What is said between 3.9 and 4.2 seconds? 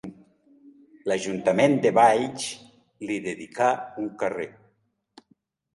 un